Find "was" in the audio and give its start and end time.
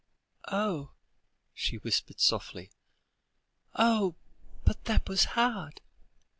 5.07-5.25